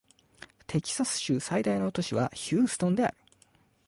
[0.65, 3.17] テキサス州の最大都市はヒューストンである